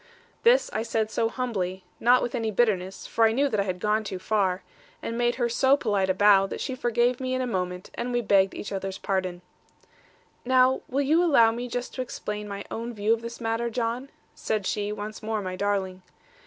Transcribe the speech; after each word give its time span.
This 0.41 0.67
I 0.73 0.81
said 0.81 1.11
so 1.11 1.29
humbly, 1.29 1.83
and 1.99 2.05
not 2.05 2.23
with 2.23 2.33
any 2.33 2.49
bitterness 2.49 3.05
for 3.05 3.25
I 3.25 3.31
knew 3.31 3.47
that 3.49 3.59
I 3.59 3.63
had 3.65 3.79
gone 3.79 4.03
too 4.03 4.17
far 4.17 4.63
and 4.99 5.15
made 5.15 5.35
her 5.35 5.47
so 5.47 5.77
polite 5.77 6.09
a 6.09 6.15
bow, 6.15 6.47
that 6.47 6.59
she 6.59 6.73
forgave 6.73 7.19
me 7.19 7.35
in 7.35 7.41
a 7.41 7.45
moment, 7.45 7.91
and 7.93 8.11
we 8.11 8.21
begged 8.21 8.55
each 8.55 8.71
other's 8.71 8.97
pardon. 8.97 9.43
'Now, 10.43 10.81
will 10.89 11.03
you 11.03 11.23
allow 11.23 11.51
me 11.51 11.67
just 11.67 11.93
to 11.93 12.01
explain 12.01 12.47
my 12.47 12.65
own 12.71 12.95
view 12.95 13.13
of 13.13 13.21
this 13.21 13.39
matter, 13.39 13.69
John?' 13.69 14.09
said 14.33 14.65
she, 14.65 14.91
once 14.91 15.21
more 15.21 15.39
my 15.39 15.55
darling. 15.55 16.01